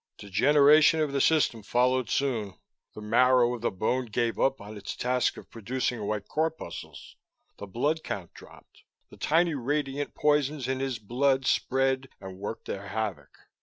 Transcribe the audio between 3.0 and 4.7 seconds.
marrow of the bone gave up